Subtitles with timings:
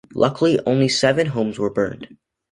[0.15, 2.17] Luckily, only seven homes were burned.